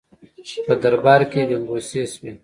[0.65, 2.31] په دربار کې ګنګوسې شوې.